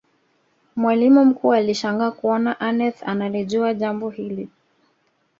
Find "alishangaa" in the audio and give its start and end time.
1.53-2.11